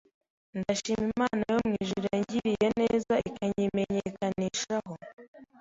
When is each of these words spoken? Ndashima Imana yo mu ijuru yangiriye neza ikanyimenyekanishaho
Ndashima 0.57 1.03
Imana 1.11 1.43
yo 1.53 1.59
mu 1.67 1.73
ijuru 1.83 2.05
yangiriye 2.13 2.67
neza 2.81 3.13
ikanyimenyekanishaho 3.29 4.93